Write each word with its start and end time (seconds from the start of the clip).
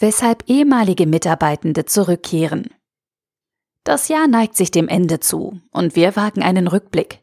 Weshalb 0.00 0.44
ehemalige 0.48 1.06
Mitarbeitende 1.06 1.84
zurückkehren. 1.84 2.70
Das 3.84 4.08
Jahr 4.08 4.28
neigt 4.28 4.56
sich 4.56 4.70
dem 4.70 4.88
Ende 4.88 5.20
zu 5.20 5.60
und 5.70 5.94
wir 5.94 6.16
wagen 6.16 6.42
einen 6.42 6.66
Rückblick. 6.66 7.22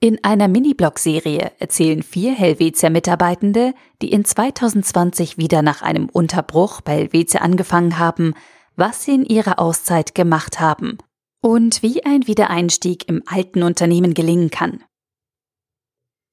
In 0.00 0.22
einer 0.22 0.48
Mini-Blog-Serie 0.48 1.52
erzählen 1.58 2.02
vier 2.02 2.32
Helvetia-Mitarbeitende, 2.34 3.74
die 4.00 4.12
in 4.12 4.24
2020 4.24 5.38
wieder 5.38 5.62
nach 5.62 5.82
einem 5.82 6.08
Unterbruch 6.08 6.80
bei 6.82 6.94
Helvetia 6.96 7.40
angefangen 7.40 7.98
haben, 7.98 8.34
was 8.76 9.04
sie 9.04 9.14
in 9.14 9.24
ihrer 9.24 9.58
Auszeit 9.58 10.14
gemacht 10.14 10.60
haben 10.60 10.98
und 11.40 11.82
wie 11.82 12.04
ein 12.04 12.26
Wiedereinstieg 12.26 13.08
im 13.08 13.22
alten 13.26 13.62
Unternehmen 13.62 14.14
gelingen 14.14 14.50
kann. 14.50 14.84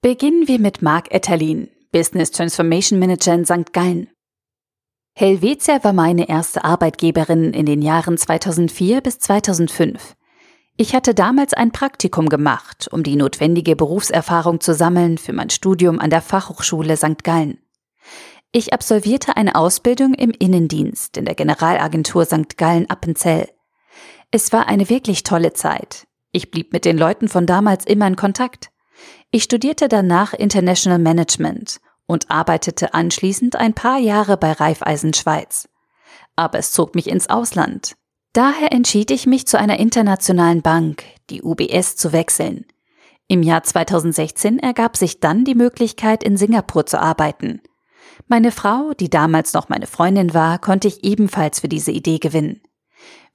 Beginnen 0.02 0.48
wir 0.48 0.60
mit 0.60 0.82
Mark 0.82 1.12
Etterlin, 1.12 1.70
Business 1.92 2.32
Transformation 2.32 3.00
Manager 3.00 3.34
in 3.34 3.46
St. 3.46 3.74
Gallen. 3.74 4.10
Helvetia 5.14 5.84
war 5.84 5.94
meine 5.94 6.30
erste 6.30 6.64
Arbeitgeberin 6.64 7.54
in 7.54 7.66
den 7.66 7.82
Jahren 7.82 8.18
2004 8.18 9.02
bis 9.02 9.20
2005. 9.20 10.16
Ich 10.78 10.96
hatte 10.96 11.14
damals 11.14 11.54
ein 11.54 11.72
Praktikum 11.72 12.30
gemacht, 12.30 12.88
um 12.92 13.04
die 13.04 13.18
notwendige 13.18 13.76
Berufserfahrung 13.76 14.62
zu 14.62 14.74
sammeln 14.74 15.18
für 15.18 15.34
mein 15.34 15.50
Studium 15.50 16.00
an 16.00 16.10
der 16.10 16.22
Fachhochschule 16.22 16.96
St. 16.96 17.24
Gallen. 17.24 17.60
Ich 18.54 18.74
absolvierte 18.74 19.38
eine 19.38 19.56
Ausbildung 19.56 20.14
im 20.14 20.32
Innendienst 20.32 21.18
in 21.18 21.26
der 21.26 21.36
Generalagentur 21.36 22.26
St. 22.26 22.58
Gallen 22.58 22.90
Appenzell. 22.90 23.50
Es 24.32 24.54
war 24.54 24.68
eine 24.68 24.90
wirklich 24.90 25.24
tolle 25.24 25.54
Zeit. 25.54 26.08
Ich 26.32 26.52
blieb 26.52 26.72
mit 26.72 26.86
den 26.86 26.98
Leuten 26.98 27.28
von 27.28 27.46
damals 27.46 27.86
immer 27.86 28.08
in 28.08 28.16
Kontakt. 28.16 28.72
Ich 29.30 29.44
studierte 29.44 29.90
danach 29.90 30.34
International 30.34 31.00
Management 31.00 31.82
und 32.12 32.30
arbeitete 32.30 32.94
anschließend 32.94 33.56
ein 33.56 33.74
paar 33.74 33.98
Jahre 33.98 34.36
bei 34.36 34.52
Raiffeisen 34.52 35.14
Schweiz. 35.14 35.70
Aber 36.36 36.60
es 36.60 36.74
zog 36.74 36.94
mich 36.94 37.10
ins 37.10 37.30
Ausland. 37.30 37.94
Daher 38.34 38.74
entschied 38.74 39.12
ich 39.12 39.28
mich 39.28 39.48
zu 39.48 39.58
einer 39.58 39.80
internationalen 39.80 40.62
Bank, 40.62 41.06
die 41.30 41.42
UBS, 41.42 41.96
zu 41.96 42.12
wechseln. 42.12 42.66
Im 43.30 43.44
Jahr 43.44 43.64
2016 43.64 44.60
ergab 44.60 44.98
sich 44.98 45.22
dann 45.22 45.46
die 45.46 45.56
Möglichkeit, 45.56 46.22
in 46.22 46.36
Singapur 46.36 46.86
zu 46.86 47.00
arbeiten. 47.00 47.62
Meine 48.28 48.52
Frau, 48.52 48.92
die 48.94 49.10
damals 49.10 49.54
noch 49.54 49.70
meine 49.70 49.88
Freundin 49.88 50.34
war, 50.34 50.60
konnte 50.60 50.90
ich 50.90 51.06
ebenfalls 51.06 51.62
für 51.62 51.70
diese 51.70 51.92
Idee 51.92 52.20
gewinnen. 52.20 52.60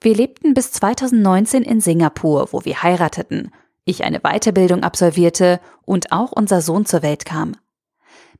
Wir 0.03 0.15
lebten 0.15 0.53
bis 0.53 0.73
2019 0.73 1.63
in 1.63 1.81
Singapur, 1.81 2.53
wo 2.53 2.67
wir 2.67 2.83
heirateten, 2.83 3.53
ich 3.87 4.05
eine 4.05 4.21
Weiterbildung 4.21 4.83
absolvierte 4.83 5.61
und 5.87 6.13
auch 6.13 6.33
unser 6.33 6.61
Sohn 6.61 6.85
zur 6.85 7.03
Welt 7.03 7.25
kam. 7.25 7.57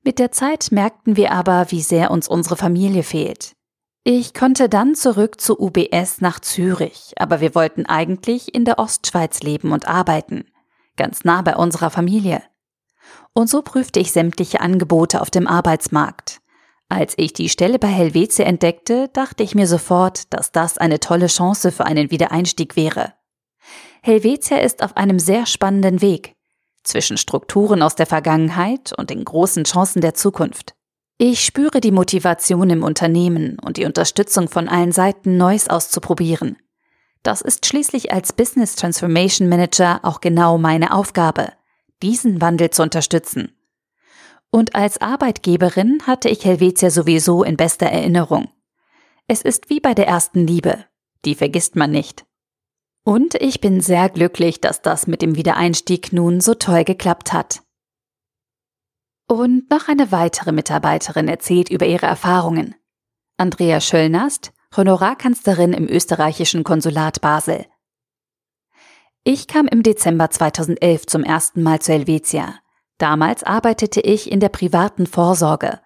Mit 0.07 0.21
der 0.21 0.31
Zeit 0.31 0.69
merkten 0.71 1.17
wir 1.17 1.33
aber, 1.33 1.73
wie 1.73 1.83
sehr 1.83 2.13
uns 2.13 2.29
unsere 2.29 2.55
Familie 2.55 3.03
fehlt. 3.03 3.57
Ich 4.05 4.35
konnte 4.35 4.69
dann 4.69 4.95
zurück 4.95 5.41
zu 5.41 5.59
UBS 5.59 6.21
nach 6.21 6.39
Zürich, 6.39 7.15
aber 7.17 7.41
wir 7.41 7.57
wollten 7.57 7.87
eigentlich 7.87 8.55
in 8.55 8.65
der 8.65 8.79
Ostschweiz 8.79 9.41
leben 9.41 9.73
und 9.73 9.89
arbeiten, 9.89 10.45
ganz 10.97 11.25
nah 11.25 11.43
bei 11.43 11.57
unserer 11.57 11.91
Familie. 11.91 12.41
Und 13.33 13.51
so 13.51 13.63
prüfte 13.63 13.99
ich 13.99 14.13
sämtliche 14.13 14.61
Angebote 14.61 15.21
auf 15.21 15.33
dem 15.33 15.49
Arbeitsmarkt. 15.49 16.41
Als 16.89 17.15
ich 17.17 17.33
die 17.33 17.49
Stelle 17.49 17.81
bei 17.81 17.89
Helvetia 17.89 18.45
entdeckte, 18.45 19.09
dachte 19.09 19.43
ich 19.43 19.57
mir 19.57 19.67
sofort, 19.67 20.33
dass 20.33 20.53
das 20.53 20.79
eine 20.79 21.01
tolle 21.01 21.27
Chance 21.27 21.73
für 21.73 21.85
einen 21.85 22.13
Wiedereinstieg 22.13 22.77
wäre. 22.77 23.15
Helvetia 24.03 24.59
ist 24.59 24.85
auf 24.85 24.97
einem 24.97 25.19
sehr 25.19 25.47
spannenden 25.47 26.01
Weg 26.01 26.36
zwischen 26.87 27.17
Strukturen 27.17 27.83
aus 27.83 27.95
der 27.95 28.07
Vergangenheit 28.07 28.93
und 28.97 29.11
den 29.11 29.25
großen 29.25 29.65
Chancen 29.65 30.01
der 30.01 30.15
Zukunft. 30.15 30.75
Ich 31.19 31.45
spüre 31.45 31.81
die 31.81 31.93
Motivation 31.93 32.69
im 32.69 32.83
Unternehmen 32.83 33.59
und 33.59 33.79
die 33.79 33.87
Unterstützung 33.87 34.49
von 34.49 34.69
allen 34.69 34.93
Seiten, 34.93 35.37
Neues 35.37 35.69
auszuprobieren. 35.69 36.59
Das 37.23 37.41
ist 37.41 37.67
schließlich 37.67 38.13
als 38.13 38.33
Business 38.33 38.77
Transformation 38.77 39.49
Manager 39.49 40.01
auch 40.03 40.21
genau 40.21 40.59
meine 40.59 40.93
Aufgabe, 40.93 41.53
diesen 42.03 42.41
Wandel 42.41 42.71
zu 42.71 42.83
unterstützen. 42.83 43.53
Und 44.51 44.75
als 44.75 45.01
Arbeitgeberin 45.01 46.03
hatte 46.07 46.29
ich 46.29 46.45
Helvetia 46.45 46.91
sowieso 46.91 47.43
in 47.43 47.57
bester 47.57 47.87
Erinnerung. 47.87 48.49
Es 49.27 49.43
ist 49.43 49.71
wie 49.71 49.81
bei 49.81 49.93
der 49.93 50.07
ersten 50.07 50.47
Liebe. 50.47 50.85
Die 51.25 51.35
vergisst 51.35 51.75
man 51.75 51.91
nicht. 51.91 52.25
Und 53.07 53.37
ich 53.37 53.61
bin 53.61 53.81
sehr 53.81 54.09
glücklich, 54.09 54.61
dass 54.61 54.83
das 54.83 55.07
mit 55.07 55.23
dem 55.23 55.37
Wiedereinstieg 55.37 56.13
nun 56.13 56.41
so 56.41 56.55
toll 56.55 56.83
geklappt 56.83 57.33
hat. 57.33 57.63
Und 59.29 59.71
noch 59.71 59.87
eine 59.87 60.11
weitere 60.11 60.51
Mitarbeiterin 60.51 61.29
erzählt 61.29 61.71
über 61.71 61.87
ihre 61.87 62.07
Erfahrungen. 62.07 62.75
Andrea 63.37 63.81
Schöllnast, 63.81 64.53
Honorarkanzlerin 64.77 65.73
im 65.73 65.89
österreichischen 65.89 66.65
Konsulat 66.65 67.21
Basel. 67.21 67.67
Ich 69.23 69.47
kam 69.47 69.69
im 69.69 69.85
Dezember 69.85 70.29
2011 70.29 71.07
zum 71.07 71.23
ersten 71.23 71.63
Mal 71.63 71.79
zu 71.79 71.93
Helvetia. 71.93 72.57
Damals 72.99 73.45
arbeitete 73.45 74.01
ich 74.01 74.33
in 74.33 74.41
der 74.41 74.49
privaten 74.49 75.07
Vorsorge. 75.07 75.81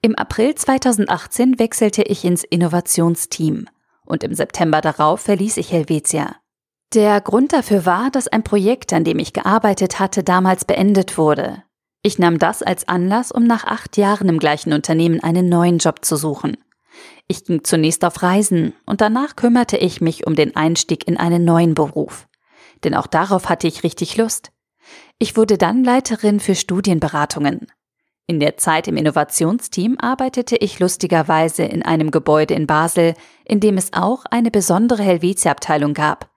Im 0.00 0.14
April 0.14 0.54
2018 0.54 1.58
wechselte 1.58 2.02
ich 2.02 2.24
ins 2.24 2.44
Innovationsteam 2.44 3.68
und 4.06 4.24
im 4.24 4.32
September 4.32 4.80
darauf 4.80 5.20
verließ 5.20 5.58
ich 5.58 5.70
Helvetia. 5.70 6.36
Der 6.94 7.20
Grund 7.20 7.52
dafür 7.52 7.84
war, 7.84 8.10
dass 8.10 8.28
ein 8.28 8.44
Projekt, 8.44 8.92
an 8.92 9.04
dem 9.04 9.18
ich 9.18 9.32
gearbeitet 9.32 9.98
hatte, 9.98 10.22
damals 10.22 10.64
beendet 10.64 11.18
wurde. 11.18 11.62
Ich 12.02 12.18
nahm 12.18 12.38
das 12.38 12.62
als 12.62 12.86
Anlass, 12.86 13.32
um 13.32 13.44
nach 13.44 13.64
acht 13.64 13.96
Jahren 13.96 14.28
im 14.28 14.38
gleichen 14.38 14.72
Unternehmen 14.72 15.20
einen 15.20 15.48
neuen 15.48 15.78
Job 15.78 16.04
zu 16.04 16.16
suchen. 16.16 16.56
Ich 17.26 17.44
ging 17.44 17.64
zunächst 17.64 18.04
auf 18.04 18.22
Reisen 18.22 18.72
und 18.86 19.00
danach 19.00 19.34
kümmerte 19.34 19.76
ich 19.76 20.00
mich 20.00 20.26
um 20.26 20.36
den 20.36 20.54
Einstieg 20.54 21.08
in 21.08 21.16
einen 21.16 21.44
neuen 21.44 21.74
Beruf. 21.74 22.28
Denn 22.84 22.94
auch 22.94 23.08
darauf 23.08 23.48
hatte 23.48 23.66
ich 23.66 23.82
richtig 23.82 24.16
Lust. 24.16 24.52
Ich 25.18 25.36
wurde 25.36 25.58
dann 25.58 25.82
Leiterin 25.82 26.38
für 26.38 26.54
Studienberatungen. 26.54 27.66
In 28.28 28.40
der 28.40 28.56
Zeit 28.56 28.86
im 28.86 28.96
Innovationsteam 28.96 29.98
arbeitete 29.98 30.56
ich 30.56 30.78
lustigerweise 30.78 31.64
in 31.64 31.82
einem 31.82 32.10
Gebäude 32.10 32.54
in 32.54 32.66
Basel, 32.66 33.14
in 33.44 33.60
dem 33.60 33.76
es 33.76 33.92
auch 33.92 34.24
eine 34.30 34.50
besondere 34.50 35.02
Helvetia-Abteilung 35.02 35.94
gab, 35.94 36.30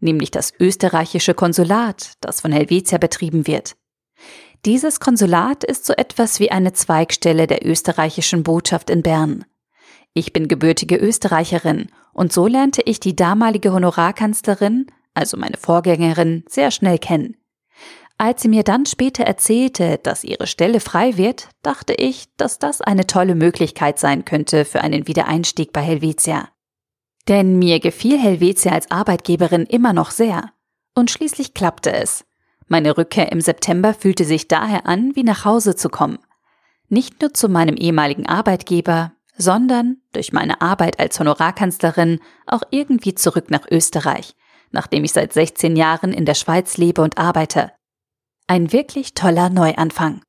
nämlich 0.00 0.30
das 0.30 0.52
österreichische 0.58 1.34
Konsulat, 1.34 2.12
das 2.20 2.40
von 2.40 2.52
Helvetia 2.52 2.98
betrieben 2.98 3.46
wird. 3.46 3.76
Dieses 4.64 5.00
Konsulat 5.00 5.64
ist 5.64 5.86
so 5.86 5.92
etwas 5.92 6.40
wie 6.40 6.50
eine 6.50 6.72
Zweigstelle 6.72 7.46
der 7.46 7.64
österreichischen 7.64 8.42
Botschaft 8.42 8.90
in 8.90 9.02
Bern. 9.02 9.44
Ich 10.12 10.32
bin 10.32 10.48
gebürtige 10.48 10.96
Österreicherin 10.96 11.88
und 12.12 12.32
so 12.32 12.46
lernte 12.46 12.82
ich 12.82 12.98
die 12.98 13.14
damalige 13.14 13.72
Honorarkanzlerin, 13.72 14.86
also 15.14 15.36
meine 15.36 15.56
Vorgängerin, 15.56 16.44
sehr 16.48 16.70
schnell 16.70 16.98
kennen. 16.98 17.36
Als 18.18 18.40
sie 18.40 18.48
mir 18.48 18.62
dann 18.62 18.86
später 18.86 19.24
erzählte, 19.24 20.00
dass 20.02 20.24
ihre 20.24 20.46
Stelle 20.46 20.80
frei 20.80 21.18
wird, 21.18 21.48
dachte 21.62 21.92
ich, 21.92 22.28
dass 22.38 22.58
das 22.58 22.80
eine 22.80 23.06
tolle 23.06 23.34
Möglichkeit 23.34 23.98
sein 23.98 24.24
könnte 24.24 24.64
für 24.64 24.80
einen 24.80 25.06
Wiedereinstieg 25.06 25.72
bei 25.72 25.82
Helvetia. 25.82 26.48
Denn 27.28 27.58
mir 27.58 27.80
gefiel 27.80 28.18
Helvetia 28.18 28.72
als 28.72 28.90
Arbeitgeberin 28.90 29.64
immer 29.64 29.92
noch 29.92 30.10
sehr. 30.10 30.52
Und 30.94 31.10
schließlich 31.10 31.54
klappte 31.54 31.92
es. 31.92 32.24
Meine 32.68 32.96
Rückkehr 32.96 33.32
im 33.32 33.40
September 33.40 33.94
fühlte 33.94 34.24
sich 34.24 34.48
daher 34.48 34.86
an, 34.86 35.14
wie 35.14 35.22
nach 35.22 35.44
Hause 35.44 35.76
zu 35.76 35.88
kommen. 35.88 36.18
Nicht 36.88 37.20
nur 37.20 37.34
zu 37.34 37.48
meinem 37.48 37.76
ehemaligen 37.76 38.26
Arbeitgeber, 38.26 39.12
sondern 39.36 39.98
durch 40.12 40.32
meine 40.32 40.60
Arbeit 40.60 40.98
als 40.98 41.18
Honorarkanzlerin 41.20 42.20
auch 42.46 42.62
irgendwie 42.70 43.14
zurück 43.14 43.50
nach 43.50 43.66
Österreich, 43.70 44.34
nachdem 44.70 45.04
ich 45.04 45.12
seit 45.12 45.32
16 45.32 45.76
Jahren 45.76 46.12
in 46.12 46.24
der 46.24 46.34
Schweiz 46.34 46.76
lebe 46.76 47.02
und 47.02 47.18
arbeite. 47.18 47.72
Ein 48.46 48.72
wirklich 48.72 49.14
toller 49.14 49.50
Neuanfang. 49.50 50.22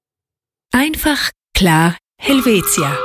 Einfach 0.71 1.31
klar 1.53 1.95
Helvetia. 2.19 2.97